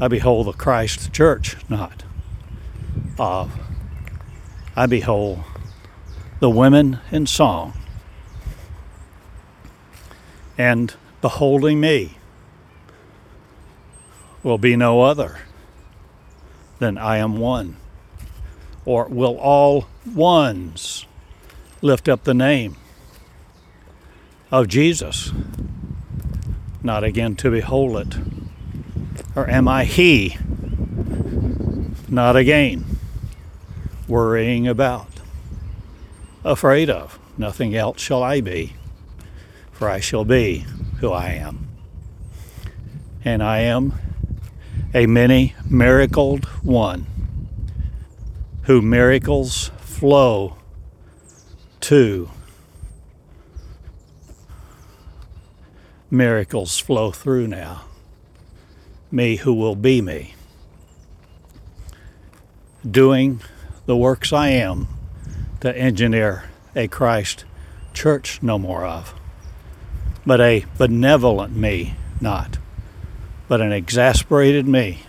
I 0.00 0.08
behold 0.08 0.46
the 0.46 0.54
Christ 0.54 1.12
church 1.12 1.58
not. 1.68 2.02
Uh, 3.18 3.46
I 4.74 4.86
behold 4.86 5.44
the 6.40 6.48
women 6.48 7.00
in 7.10 7.26
song 7.26 7.74
and 10.56 10.94
beholding 11.20 11.78
me 11.78 12.16
will 14.42 14.58
be 14.58 14.76
no 14.76 15.02
other 15.02 15.38
than 16.78 16.98
I 16.98 17.18
am 17.18 17.36
one. 17.36 17.76
Or 18.84 19.06
will 19.06 19.36
all 19.36 19.86
ones 20.14 21.06
lift 21.80 22.08
up 22.08 22.24
the 22.24 22.34
name 22.34 22.76
of 24.50 24.68
Jesus, 24.68 25.32
not 26.82 27.04
again 27.04 27.36
to 27.36 27.50
behold 27.50 27.96
it? 27.96 28.16
Or 29.36 29.48
am 29.48 29.68
I 29.68 29.84
He, 29.84 30.36
not 32.08 32.36
again 32.36 32.84
worrying 34.08 34.66
about, 34.66 35.08
afraid 36.44 36.90
of? 36.90 37.18
Nothing 37.38 37.74
else 37.74 38.00
shall 38.00 38.22
I 38.22 38.40
be, 38.40 38.74
for 39.70 39.88
I 39.88 40.00
shall 40.00 40.24
be 40.24 40.66
who 40.98 41.10
I 41.12 41.30
am. 41.30 41.68
And 43.24 43.42
I 43.42 43.60
am 43.60 43.94
a 44.94 45.06
many 45.06 45.54
miracled 45.68 46.44
one 46.62 47.06
who 48.64 48.82
miracles 48.82 49.70
flow 49.78 50.56
to. 51.80 52.30
Miracles 56.10 56.78
flow 56.78 57.10
through 57.10 57.46
now. 57.48 57.84
Me 59.10 59.36
who 59.36 59.54
will 59.54 59.76
be 59.76 60.02
me. 60.02 60.34
Doing 62.88 63.40
the 63.86 63.96
works 63.96 64.32
I 64.32 64.48
am 64.48 64.88
to 65.60 65.76
engineer 65.76 66.44
a 66.76 66.86
Christ 66.88 67.44
church 67.94 68.42
no 68.42 68.58
more 68.58 68.84
of, 68.84 69.14
but 70.26 70.40
a 70.40 70.66
benevolent 70.76 71.56
me, 71.56 71.94
not 72.20 72.58
but 73.48 73.60
an 73.60 73.72
exasperated 73.72 74.66
me 74.66 75.00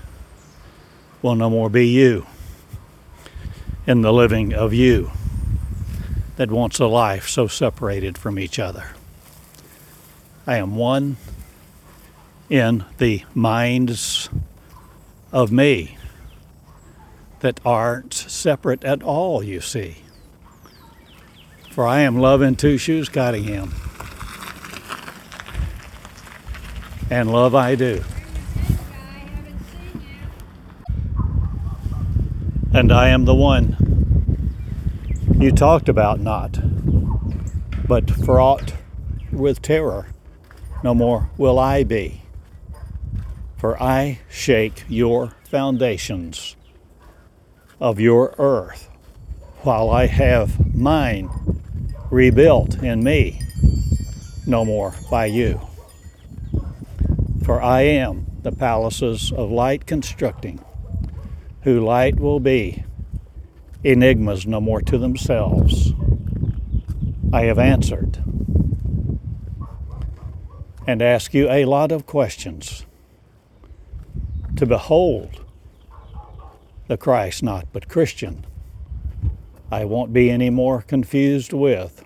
will 1.22 1.36
no 1.36 1.50
more 1.50 1.70
be 1.70 1.88
you 1.88 2.26
in 3.86 4.02
the 4.02 4.14
living 4.14 4.54
of 4.54 4.74
you 4.74 5.12
that 6.36 6.52
wants 6.52 6.80
a 6.80 6.88
life 6.88 7.28
so 7.28 7.48
separated 7.48 8.18
from 8.18 8.40
each 8.40 8.60
other. 8.60 8.88
I 10.46 10.58
am 10.58 10.76
one 10.76 11.18
in 12.50 12.86
the 12.98 13.24
minds 13.34 14.30
of 15.32 15.52
me 15.52 15.98
that 17.40 17.60
aren't 17.66 18.14
separate 18.14 18.84
at 18.84 19.04
all, 19.04 19.44
you 19.44 19.60
see. 19.60 19.98
For 21.72 21.88
I 21.88 22.02
am 22.02 22.20
love 22.20 22.42
in 22.42 22.56
two 22.56 22.78
shoes 22.78 23.10
Cottingham. 23.10 23.74
And 27.10 27.32
love 27.32 27.54
I 27.54 27.76
do. 27.76 28.04
And 32.74 32.92
I 32.92 33.10
am 33.10 33.26
the 33.26 33.36
one 33.36 33.78
you 35.38 35.52
talked 35.52 35.90
about 35.90 36.20
not, 36.20 36.58
but 37.88 38.10
fraught 38.10 38.74
with 39.32 39.62
terror, 39.62 40.08
no 40.84 40.96
more 40.96 41.30
will 41.38 41.60
I 41.60 41.84
be. 41.84 42.24
For 43.58 43.82
I 43.82 44.22
shake 44.28 44.86
your 44.90 45.36
foundations 45.48 46.56
of 47.80 48.00
your 48.00 48.34
earth, 48.40 48.90
while 49.62 49.92
I 49.92 50.08
have 50.08 50.76
mine 50.76 51.30
rebuilt 52.10 52.82
in 52.82 53.04
me, 53.04 53.40
no 54.48 54.66
more 54.66 54.96
by 55.12 55.28
you. 55.28 55.62
For 57.46 57.62
I 57.62 57.82
am 57.82 58.26
the 58.42 58.52
palaces 58.52 59.32
of 59.32 59.52
light 59.52 59.86
constructing 59.86 60.60
who 61.64 61.80
light 61.80 62.20
will 62.20 62.40
be, 62.40 62.84
enigmas 63.84 64.46
no 64.46 64.60
more 64.60 64.82
to 64.82 64.98
themselves. 64.98 65.94
I 67.32 67.44
have 67.44 67.58
answered 67.58 68.24
and 70.86 71.02
ask 71.02 71.34
you 71.34 71.50
a 71.50 71.66
lot 71.66 71.92
of 71.92 72.06
questions 72.06 72.86
to 74.58 74.66
behold 74.66 75.42
the 76.88 76.98
Christ 76.98 77.42
not 77.42 77.68
but 77.72 77.88
Christian. 77.88 78.46
I 79.72 79.86
won't 79.86 80.14
be 80.14 80.30
any 80.30 80.50
more 80.50 80.82
confused 80.82 81.54
with 81.54 82.04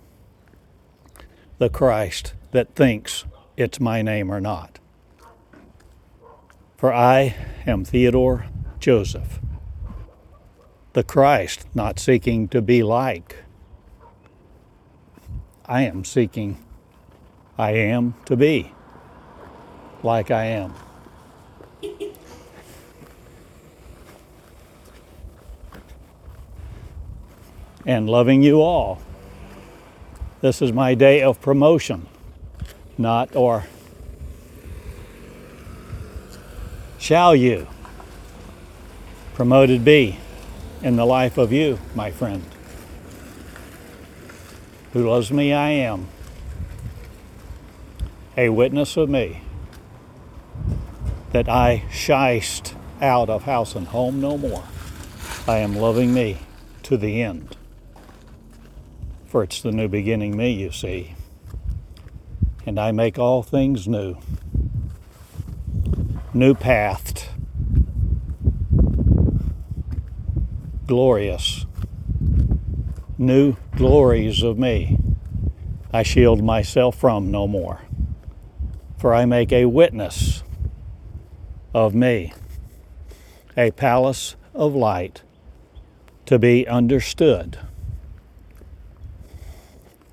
the 1.58 1.70
Christ 1.70 2.34
that 2.52 2.76
thinks 2.76 3.26
it's 3.58 3.80
my 3.80 4.04
name 4.04 4.32
or 4.32 4.40
not. 4.40 4.80
For 6.78 6.94
I 6.94 7.36
am 7.66 7.84
Theodore 7.84 8.46
Joseph 8.80 9.40
the 10.98 11.04
Christ, 11.04 11.68
not 11.76 12.00
seeking 12.00 12.48
to 12.48 12.60
be 12.60 12.82
like. 12.82 13.44
I 15.64 15.84
am 15.84 16.04
seeking, 16.04 16.58
I 17.56 17.74
am 17.74 18.16
to 18.26 18.36
be 18.36 18.72
like 20.02 20.32
I 20.32 20.46
am. 20.46 20.74
And 27.86 28.10
loving 28.10 28.42
you 28.42 28.64
all. 28.64 29.00
This 30.42 30.64
is 30.64 30.74
my 30.74 30.96
day 30.96 31.22
of 31.22 31.40
promotion, 31.40 32.08
not 32.98 33.36
or 33.36 33.66
shall 36.98 37.36
you 37.36 37.68
promoted 39.36 39.86
be 39.86 40.18
in 40.82 40.96
the 40.96 41.06
life 41.06 41.38
of 41.38 41.52
you, 41.52 41.80
my 41.96 42.12
friend. 42.12 42.44
Who 44.94 45.10
loves 45.10 45.32
me, 45.32 45.54
I 45.54 45.70
am. 45.72 46.08
A 48.36 48.50
witness 48.50 48.98
of 48.98 49.10
me 49.10 49.42
that 51.32 51.50
I 51.50 51.84
shyst 51.92 52.76
out 53.02 53.30
of 53.30 53.44
house 53.44 53.76
and 53.76 53.88
home 53.88 54.22
no 54.22 54.38
more. 54.38 54.64
I 55.48 55.58
am 55.58 55.76
loving 55.76 56.14
me 56.14 56.40
to 56.84 56.98
the 56.98 57.22
end. 57.22 57.58
For 59.26 59.44
it's 59.44 59.62
the 59.62 59.72
new 59.72 59.88
beginning 59.88 60.38
me, 60.38 60.52
you 60.52 60.72
see. 60.72 61.16
And 62.66 62.80
I 62.80 62.92
make 62.92 63.18
all 63.18 63.44
things 63.44 63.88
new. 63.88 64.18
New 66.34 66.54
pathed 66.54 67.30
glorious. 70.88 71.66
New 73.18 73.56
glories 73.76 74.42
of 74.42 74.58
me 74.58 74.98
I 75.92 76.04
shield 76.04 76.44
myself 76.44 76.96
from 76.96 77.32
no 77.32 77.48
more. 77.48 77.82
For 78.98 79.14
I 79.14 79.26
make 79.26 79.52
a 79.52 79.66
witness 79.66 80.44
of 81.74 81.96
me, 81.96 82.34
a 83.56 83.72
palace 83.72 84.36
of 84.54 84.76
light 84.76 85.22
to 86.26 86.38
be 86.38 86.68
understood 86.68 87.60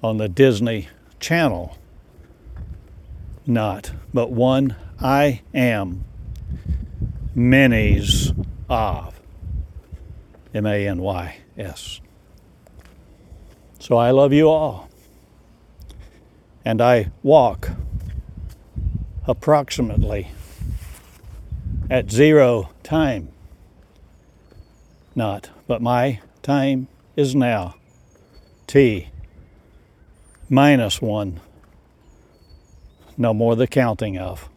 on 0.02 0.18
the 0.18 0.28
Disney 0.28 0.88
Channel. 1.18 1.76
Not, 3.46 3.92
but 4.12 4.30
one 4.30 4.76
I 5.00 5.42
am, 5.52 6.04
many's 7.34 8.32
of. 8.68 9.13
M 10.54 10.66
A 10.66 10.86
N 10.86 11.02
Y 11.02 11.36
S. 11.58 12.00
So 13.80 13.96
I 13.96 14.12
love 14.12 14.32
you 14.32 14.48
all. 14.48 14.88
And 16.64 16.80
I 16.80 17.10
walk 17.22 17.70
approximately 19.26 20.30
at 21.90 22.10
zero 22.10 22.70
time. 22.82 23.28
Not, 25.14 25.50
but 25.66 25.82
my 25.82 26.20
time 26.42 26.88
is 27.16 27.34
now. 27.34 27.74
T 28.66 29.08
minus 30.48 31.02
one. 31.02 31.40
No 33.16 33.34
more 33.34 33.54
the 33.56 33.66
counting 33.66 34.18
of. 34.18 34.48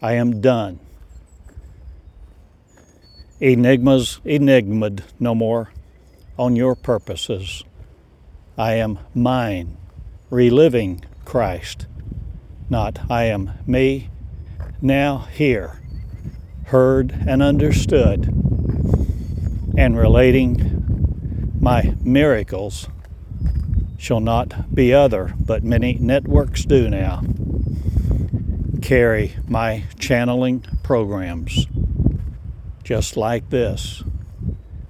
I 0.00 0.12
am 0.12 0.40
done. 0.40 0.80
Enigmas 3.40 4.20
enigmad 4.24 5.04
no 5.20 5.34
more. 5.34 5.72
On 6.38 6.54
your 6.54 6.76
purposes. 6.76 7.64
I 8.56 8.74
am 8.74 8.98
mine, 9.14 9.76
reliving 10.30 11.04
Christ, 11.24 11.86
not 12.70 13.10
I 13.10 13.24
am 13.24 13.52
me, 13.66 14.10
now 14.80 15.26
here, 15.32 15.80
heard 16.66 17.12
and 17.26 17.42
understood, 17.42 18.26
and 19.76 19.98
relating 19.98 21.56
my 21.60 21.94
miracles 22.02 22.88
shall 23.96 24.20
not 24.20 24.74
be 24.74 24.92
other, 24.92 25.34
but 25.38 25.64
many 25.64 25.94
networks 25.94 26.64
do 26.64 26.88
now. 26.88 27.22
Carry 28.80 29.34
my 29.48 29.84
channeling 29.98 30.64
programs 30.82 31.66
just 32.88 33.18
like 33.18 33.50
this. 33.50 34.02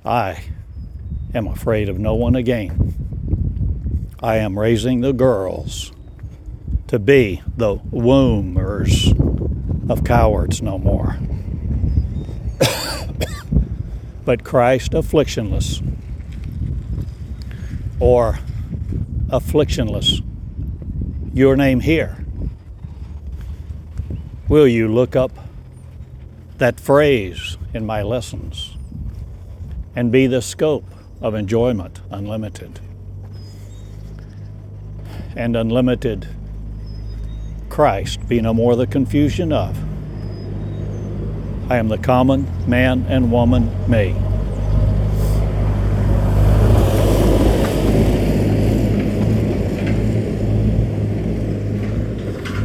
I 0.04 0.44
am 1.34 1.48
afraid 1.48 1.88
of 1.88 1.98
no 1.98 2.14
one 2.14 2.36
again. 2.36 4.14
I 4.22 4.36
am 4.36 4.56
raising 4.56 5.00
the 5.00 5.12
girls 5.12 5.90
to 6.86 7.00
be 7.00 7.42
the 7.56 7.74
wombers 7.90 9.12
of 9.88 10.04
cowards 10.04 10.62
no 10.62 10.78
more. 10.78 11.16
but 14.24 14.44
Christ 14.44 14.92
afflictionless 14.92 15.84
or 17.98 18.38
afflictionless, 19.26 20.24
your 21.34 21.56
name 21.56 21.80
here. 21.80 22.24
Will 24.48 24.68
you 24.68 24.86
look 24.86 25.16
up 25.16 25.32
that 26.58 26.78
phrase 26.78 27.56
in 27.78 27.86
my 27.86 28.02
lessons 28.02 28.76
and 29.94 30.10
be 30.10 30.26
the 30.26 30.42
scope 30.42 30.84
of 31.22 31.34
enjoyment 31.34 32.00
unlimited? 32.10 32.80
And 35.36 35.56
unlimited 35.56 36.28
Christ 37.68 38.28
be 38.28 38.40
no 38.40 38.52
more 38.52 38.74
the 38.74 38.88
confusion 38.88 39.52
of. 39.52 39.78
I 41.70 41.76
am 41.76 41.86
the 41.86 41.98
common 41.98 42.48
man 42.68 43.06
and 43.08 43.30
woman 43.30 43.70
me. 43.88 44.10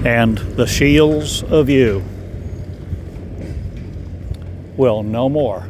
And 0.05 0.39
the 0.57 0.65
shields 0.65 1.43
of 1.43 1.69
you 1.69 2.03
will 4.83 5.01
no 5.01 5.29
more 5.29 5.65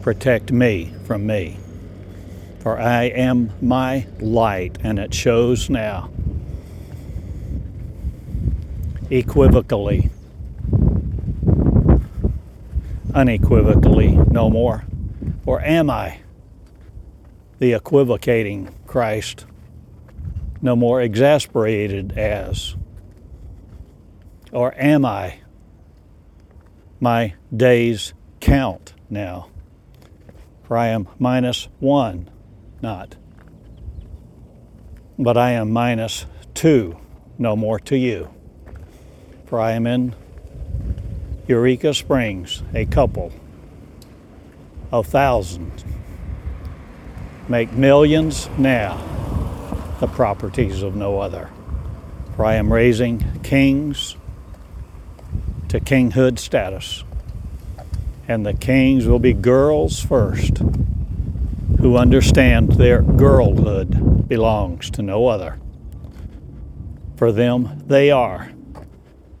protect 0.00 0.50
me 0.50 0.90
from 1.04 1.26
me. 1.26 1.54
For 2.60 2.80
I 2.80 3.02
am 3.04 3.52
my 3.60 4.06
light, 4.20 4.78
and 4.82 4.98
it 4.98 5.12
shows 5.12 5.68
now 5.68 6.08
equivocally, 9.10 10.08
unequivocally, 13.14 14.12
no 14.30 14.48
more? 14.48 14.86
Or 15.44 15.60
am 15.60 15.90
I 15.90 16.20
the 17.58 17.74
equivocating 17.74 18.74
Christ, 18.86 19.44
no 20.62 20.74
more 20.74 21.02
exasperated 21.02 22.16
as? 22.16 22.76
Or 24.52 24.74
am 24.78 25.04
I 25.04 25.40
my 27.00 27.34
days 27.54 28.14
count 28.40 28.94
now? 29.10 29.48
For 30.64 30.76
I 30.76 30.88
am 30.88 31.08
minus 31.18 31.68
one, 31.78 32.30
not. 32.82 33.16
But 35.18 35.36
I 35.36 35.52
am 35.52 35.70
minus 35.70 36.26
two, 36.54 36.98
no 37.38 37.56
more 37.56 37.78
to 37.80 37.96
you 37.96 38.30
for 39.48 39.58
I 39.58 39.72
am 39.72 39.86
in 39.86 40.14
Eureka 41.46 41.94
Springs, 41.94 42.62
a 42.74 42.84
couple 42.84 43.32
of 44.92 45.06
thousands. 45.06 45.86
Make 47.48 47.72
millions 47.72 48.50
now 48.58 49.02
the 50.00 50.06
properties 50.06 50.82
of 50.82 50.94
no 50.94 51.18
other. 51.18 51.48
For 52.36 52.44
I 52.44 52.56
am 52.56 52.70
raising 52.70 53.40
kings 53.40 54.16
to 55.68 55.80
kinghood 55.80 56.38
status. 56.38 57.04
And 58.26 58.44
the 58.44 58.54
kings 58.54 59.06
will 59.06 59.18
be 59.18 59.32
girls 59.32 60.00
first 60.00 60.58
who 61.80 61.96
understand 61.96 62.72
their 62.72 63.02
girlhood 63.02 64.28
belongs 64.28 64.90
to 64.90 65.02
no 65.02 65.26
other. 65.26 65.58
For 67.16 67.32
them, 67.32 67.82
they 67.86 68.10
are 68.10 68.50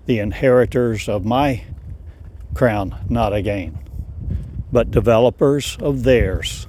the 0.06 0.18
inheritors 0.20 1.08
of 1.08 1.24
my 1.24 1.64
crown, 2.54 2.94
not 3.08 3.32
again, 3.32 3.78
but 4.72 4.90
developers 4.90 5.76
of 5.80 6.02
theirs 6.02 6.66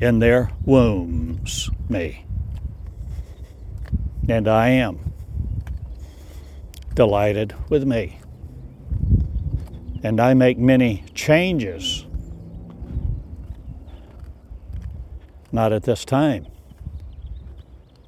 in 0.00 0.18
their 0.18 0.50
wombs, 0.64 1.70
me. 1.88 2.24
And 4.28 4.46
I 4.46 4.68
am 4.68 5.12
delighted 6.94 7.54
with 7.70 7.84
me. 7.84 8.17
And 10.02 10.20
I 10.20 10.34
make 10.34 10.58
many 10.58 11.04
changes. 11.14 12.06
Not 15.50 15.72
at 15.72 15.82
this 15.82 16.04
time. 16.04 16.46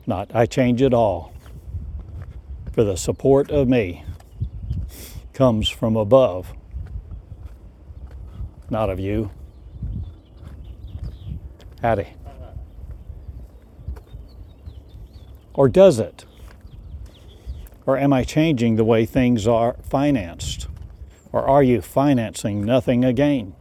Not, 0.07 0.31
I 0.35 0.46
change 0.46 0.83
it 0.83 0.94
all 0.94 1.33
for 2.72 2.85
the 2.85 2.96
support 2.96 3.50
of 3.50 3.68
me 3.68 4.05
comes 5.35 5.68
from 5.68 5.96
above, 5.96 6.55
not 8.70 8.88
of 8.88 8.98
you. 8.98 9.31
Howdy. 11.83 12.09
Or 15.53 15.68
does 15.68 15.98
it? 15.98 16.24
Or 17.85 17.98
am 17.98 18.14
I 18.14 18.24
changing 18.24 18.76
the 18.76 18.85
way 18.85 19.05
things 19.05 19.46
are 19.46 19.76
financed? 19.83 20.68
Or 21.33 21.49
are 21.49 21.62
you 21.62 21.81
financing 21.81 22.64
nothing 22.64 23.05
again 23.05 23.55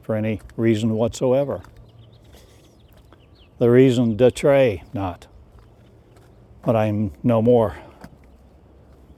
for 0.00 0.16
any 0.16 0.40
reason 0.56 0.94
whatsoever? 0.94 1.62
The 3.58 3.70
reason 3.70 4.16
de 4.16 4.82
not. 4.92 5.26
But 6.64 6.76
I'm 6.76 7.12
no 7.22 7.42
more 7.42 7.76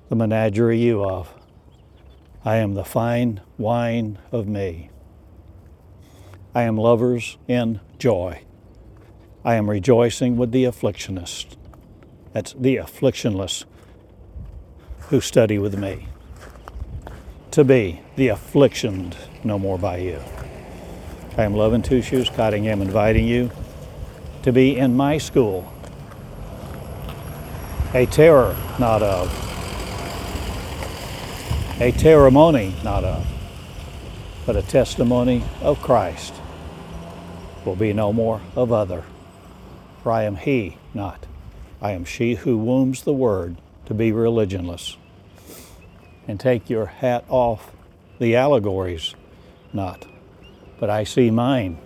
the 0.08 0.16
menagerie 0.16 0.78
you 0.78 1.04
of. 1.04 1.34
I 2.44 2.56
am 2.56 2.74
the 2.74 2.84
fine 2.84 3.40
wine 3.56 4.18
of 4.30 4.46
me. 4.46 4.90
I 6.54 6.62
am 6.62 6.76
lovers 6.76 7.38
in 7.48 7.80
joy. 7.98 8.42
I 9.44 9.54
am 9.54 9.68
rejoicing 9.68 10.36
with 10.36 10.52
the 10.52 10.64
afflictionist. 10.64 11.56
That's 12.32 12.52
the 12.52 12.76
afflictionless 12.76 13.64
who 15.08 15.20
study 15.20 15.58
with 15.58 15.76
me. 15.76 16.06
To 17.54 17.62
be 17.62 18.00
the 18.16 18.30
afflictioned 18.30 19.16
no 19.44 19.60
more 19.60 19.78
by 19.78 19.98
you. 19.98 20.18
I 21.38 21.44
am 21.44 21.54
loving 21.54 21.82
two 21.82 22.02
shoes, 22.02 22.28
Cottingham, 22.28 22.82
inviting 22.82 23.28
you 23.28 23.52
to 24.42 24.50
be 24.50 24.76
in 24.76 24.96
my 24.96 25.18
school. 25.18 25.72
A 27.94 28.06
terror 28.06 28.56
not 28.80 29.04
of 29.04 29.28
a 31.80 31.92
ceremony, 31.92 32.74
not 32.82 33.04
of, 33.04 33.24
but 34.46 34.56
a 34.56 34.62
testimony 34.62 35.44
of 35.60 35.80
Christ 35.80 36.34
will 37.64 37.76
be 37.76 37.92
no 37.92 38.12
more 38.12 38.40
of 38.56 38.72
other. 38.72 39.04
For 40.02 40.10
I 40.10 40.24
am 40.24 40.34
he, 40.34 40.76
not. 40.92 41.24
I 41.80 41.92
am 41.92 42.04
she 42.04 42.34
who 42.34 42.58
wombs 42.58 43.04
the 43.04 43.12
word 43.12 43.58
to 43.86 43.94
be 43.94 44.10
religionless. 44.10 44.96
And 46.26 46.40
take 46.40 46.70
your 46.70 46.86
hat 46.86 47.24
off 47.28 47.72
the 48.18 48.36
allegories, 48.36 49.14
not. 49.72 50.06
But 50.78 50.90
I 50.90 51.04
see 51.04 51.30
mine 51.30 51.78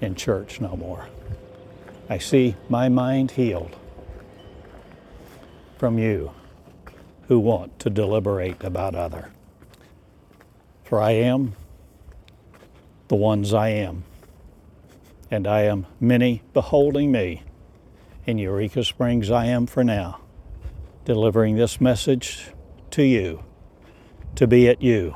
in 0.00 0.14
church 0.14 0.60
no 0.60 0.76
more. 0.76 1.08
I 2.08 2.18
see 2.18 2.56
my 2.68 2.88
mind 2.88 3.32
healed 3.32 3.76
from 5.76 5.98
you 5.98 6.32
who 7.28 7.38
want 7.38 7.78
to 7.80 7.90
deliberate 7.90 8.62
about 8.62 8.94
other. 8.94 9.30
For 10.84 11.00
I 11.00 11.12
am 11.12 11.54
the 13.08 13.16
ones 13.16 13.52
I 13.52 13.68
am, 13.70 14.04
and 15.30 15.46
I 15.46 15.62
am 15.62 15.86
many 16.00 16.42
beholding 16.52 17.10
me. 17.10 17.42
In 18.24 18.38
Eureka 18.38 18.84
Springs, 18.84 19.30
I 19.30 19.46
am 19.46 19.66
for 19.66 19.84
now, 19.84 20.20
delivering 21.04 21.56
this 21.56 21.80
message 21.80 22.50
to 22.92 23.02
you, 23.02 23.42
to 24.36 24.46
be 24.46 24.68
at 24.68 24.82
you. 24.82 25.14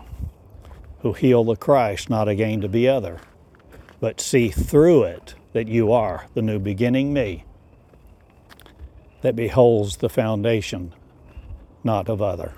who 1.02 1.12
heal 1.12 1.44
the 1.44 1.56
Christ, 1.56 2.10
not 2.10 2.28
again 2.28 2.60
to 2.60 2.68
be 2.68 2.86
other, 2.88 3.20
but 4.00 4.20
see 4.20 4.50
through 4.50 5.04
it 5.04 5.34
that 5.52 5.68
you 5.68 5.92
are 5.92 6.26
the 6.34 6.42
new 6.42 6.58
beginning 6.58 7.12
me 7.12 7.44
that 9.22 9.36
beholds 9.36 9.98
the 9.98 10.08
foundation, 10.08 10.94
not 11.84 12.08
of 12.08 12.22
other. 12.22 12.54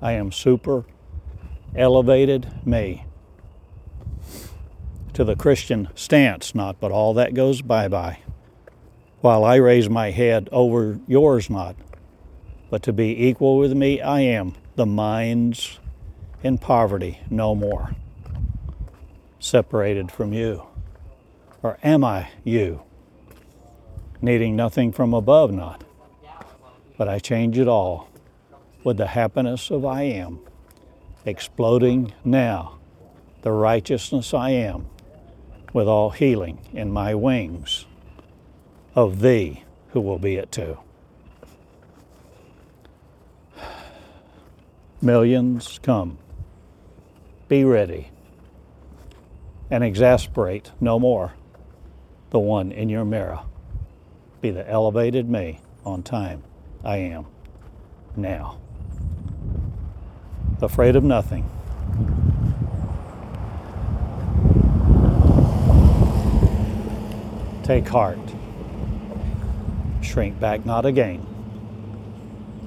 I 0.00 0.12
am 0.12 0.32
super 0.32 0.84
elevated 1.74 2.66
me 2.66 3.06
to 5.14 5.24
the 5.24 5.36
Christian 5.36 5.88
stance, 5.94 6.54
not, 6.54 6.80
but 6.80 6.90
all 6.90 7.14
that 7.14 7.34
goes 7.34 7.62
bye 7.62 7.88
bye. 7.88 8.18
While 9.20 9.44
I 9.44 9.56
raise 9.56 9.88
my 9.88 10.10
head 10.10 10.48
over 10.52 10.98
yours, 11.06 11.48
not, 11.48 11.76
but 12.74 12.82
to 12.82 12.92
be 12.92 13.28
equal 13.28 13.56
with 13.56 13.72
me, 13.72 14.00
I 14.00 14.22
am 14.22 14.52
the 14.74 14.84
minds 14.84 15.78
in 16.42 16.58
poverty 16.58 17.20
no 17.30 17.54
more, 17.54 17.94
separated 19.38 20.10
from 20.10 20.32
you. 20.32 20.66
Or 21.62 21.78
am 21.84 22.02
I 22.02 22.30
you? 22.42 22.82
Needing 24.20 24.56
nothing 24.56 24.90
from 24.90 25.14
above, 25.14 25.52
not, 25.52 25.84
but 26.98 27.08
I 27.08 27.20
change 27.20 27.58
it 27.58 27.68
all 27.68 28.08
with 28.82 28.96
the 28.96 29.06
happiness 29.06 29.70
of 29.70 29.84
I 29.84 30.02
am, 30.02 30.40
exploding 31.24 32.12
now 32.24 32.80
the 33.42 33.52
righteousness 33.52 34.34
I 34.34 34.50
am 34.50 34.86
with 35.72 35.86
all 35.86 36.10
healing 36.10 36.58
in 36.72 36.90
my 36.90 37.14
wings 37.14 37.86
of 38.96 39.20
thee 39.20 39.62
who 39.90 40.00
will 40.00 40.18
be 40.18 40.34
it 40.34 40.50
too. 40.50 40.78
Millions 45.04 45.78
come. 45.82 46.16
Be 47.46 47.62
ready 47.62 48.08
and 49.70 49.84
exasperate 49.84 50.72
no 50.80 50.98
more 50.98 51.34
the 52.30 52.38
one 52.38 52.72
in 52.72 52.88
your 52.88 53.04
mirror. 53.04 53.40
Be 54.40 54.50
the 54.50 54.66
elevated 54.66 55.28
me 55.28 55.60
on 55.84 56.02
time 56.02 56.42
I 56.82 56.96
am 56.96 57.26
now. 58.16 58.58
Afraid 60.62 60.96
of 60.96 61.04
nothing. 61.04 61.50
Take 67.62 67.86
heart. 67.88 68.18
Shrink 70.00 70.40
back 70.40 70.64
not 70.64 70.86
again. 70.86 71.26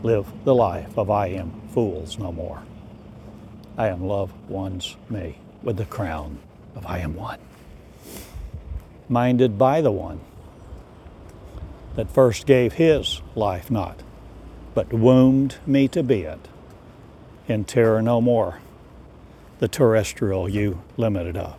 Live 0.04 0.32
the 0.44 0.54
life 0.54 0.96
of 1.00 1.10
I 1.10 1.30
am 1.30 1.57
fools 1.74 2.18
no 2.18 2.32
more. 2.32 2.62
I 3.78 3.88
am 3.88 4.08
love 4.08 4.32
one's 4.50 4.96
me 5.10 5.38
with 5.62 5.78
the 5.78 5.86
crown 5.86 6.40
of 6.76 6.86
I 6.86 7.00
am 7.00 7.16
one. 7.16 7.40
Minded 9.10 9.58
by 9.58 9.82
the 9.82 9.92
one 9.92 10.20
that 11.96 12.12
first 12.12 12.46
gave 12.46 12.74
his 12.74 13.22
life 13.36 13.72
not, 13.72 14.02
but 14.74 14.94
wombed 14.94 15.56
me 15.66 15.88
to 15.90 16.04
be 16.04 16.22
it. 16.22 16.48
In 17.48 17.66
terror 17.66 18.02
no 18.02 18.22
more, 18.22 18.60
the 19.60 19.68
terrestrial 19.68 20.48
you 20.48 20.82
limited 20.98 21.38
of. 21.38 21.56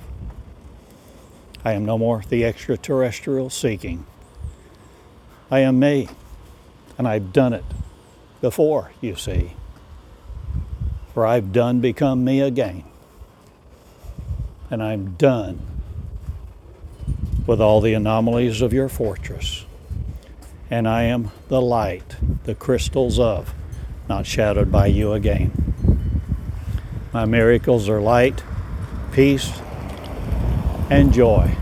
I 1.65 1.73
am 1.73 1.85
no 1.85 1.99
more 1.99 2.23
the 2.29 2.45
extraterrestrial 2.45 3.51
seeking. 3.51 4.07
I 5.51 5.61
am 5.61 5.79
me, 5.79 6.09
and 6.97 7.09
I've 7.09 7.33
done 7.33 7.53
it 7.53 7.65
before, 8.41 8.93
you 9.01 9.17
see. 9.17 9.55
For 11.19 11.27
I've 11.27 11.51
done 11.51 11.81
become 11.81 12.25
me 12.25 12.41
again. 12.41 12.85
And 14.71 14.81
I'm 14.81 15.15
done 15.15 15.59
with 17.45 17.61
all 17.61 17.81
the 17.81 17.95
anomalies 17.95 18.63
of 18.63 18.73
your 18.73 18.89
fortress. 18.89 19.67
And 20.71 20.87
I 20.87 21.03
am 21.03 21.33
the 21.49 21.61
light, 21.61 22.15
the 22.45 22.55
crystals 22.55 23.19
of, 23.19 23.53
not 24.09 24.27
shadowed 24.27 24.71
by 24.71 24.87
you 24.87 25.13
again. 25.13 25.51
My 27.13 27.25
miracles 27.25 27.89
are 27.89 28.01
light, 28.01 28.45
peace, 29.11 29.51
and 30.89 31.13
joy. 31.13 31.57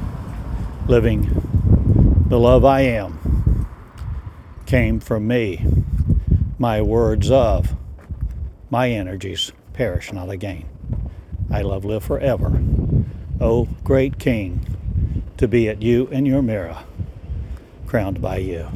Living 0.87 2.27
the 2.29 2.39
love 2.39 2.63
I 2.63 2.83
am 2.83 3.67
came 4.67 5.01
from 5.01 5.27
me. 5.27 5.65
My 6.59 6.83
words 6.83 7.31
of, 7.31 7.75
my 8.71 8.91
energies 8.91 9.53
perish 9.73 10.13
not 10.13 10.31
again. 10.31 10.65
I 11.51 11.63
love 11.63 11.85
live 11.85 12.05
forever. 12.05 12.61
O 13.41 13.69
great 13.85 14.19
King, 14.19 14.67
to 15.37 15.47
be 15.47 15.69
at 15.69 15.83
you 15.83 16.07
in 16.09 16.27
your 16.27 16.43
mirror, 16.43 16.79
crowned 17.87 18.21
by 18.21 18.39
you. 18.39 18.69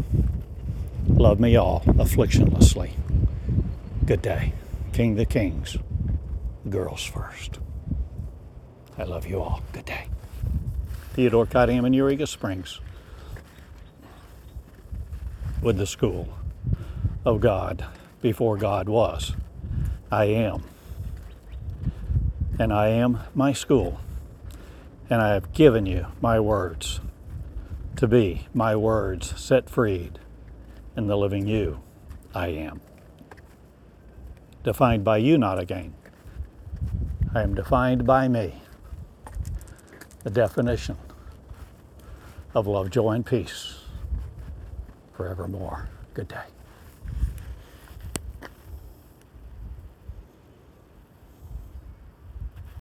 Love 1.09 1.41
me 1.41 1.57
all 1.57 1.81
afflictionlessly. 1.87 2.93
Good 4.07 4.23
day. 4.23 4.53
King 4.93 5.15
the 5.17 5.25
Kings, 5.25 5.77
girls 6.69 7.05
first. 7.05 7.59
I 8.99 9.05
love 9.05 9.27
you 9.27 9.41
all. 9.41 9.63
Good 9.73 9.87
day. 9.87 10.09
Theodore 11.15 11.47
Cottingham 11.47 11.85
in 11.85 11.93
Eureka 11.93 12.27
Springs 12.27 12.81
with 15.63 15.77
the 15.77 15.87
school 15.87 16.29
of 17.25 17.41
God 17.41 17.85
before 18.21 18.57
God 18.57 18.89
was. 18.89 19.33
I 20.11 20.25
am. 20.25 20.65
And 22.59 22.73
I 22.73 22.89
am 22.89 23.21
my 23.35 23.53
school. 23.53 24.01
And 25.09 25.23
I 25.23 25.35
have 25.35 25.53
given 25.53 25.87
you 25.87 26.07
my 26.21 26.39
words 26.41 27.01
to 27.97 28.07
be 28.09 28.47
my 28.55 28.75
words 28.75 29.39
set 29.39 29.69
freed 29.69 30.19
in 30.97 31.07
the 31.07 31.17
living 31.17 31.47
you 31.47 31.81
I 32.35 32.49
am. 32.49 32.81
Defined 34.63 35.05
by 35.05 35.19
you, 35.19 35.37
not 35.39 35.59
again. 35.59 35.95
I 37.35 37.43
am 37.43 37.55
defined 37.55 38.07
by 38.07 38.29
me. 38.29 38.55
The 40.23 40.31
definition 40.31 40.97
of 42.55 42.67
love, 42.67 42.91
joy, 42.91 43.13
and 43.13 43.25
peace 43.25 43.81
forevermore. 45.13 45.89
Good 46.15 46.29
day. 46.29 46.60